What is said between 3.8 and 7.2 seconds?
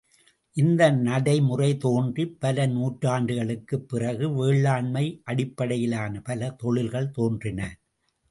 பிறகு வேளாண்மை அடிப்படையிலான பல தொழில்கள்